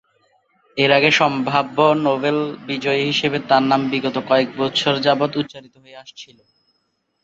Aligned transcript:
এর 0.77 0.91
আগে 0.97 1.09
সম্ভাব্য 1.19 1.77
নোবেল 2.05 2.37
বিজয়ী 2.67 3.01
হিসেবে 3.03 3.37
তার 3.49 3.63
নাম 3.71 3.81
বিগত 3.91 4.15
কয়েক 4.29 4.49
বৎসর 4.57 4.93
যাবৎ 5.05 5.31
উচ্চারিত 5.41 5.75
হয়ে 5.83 5.99
আসছিল। 6.03 6.37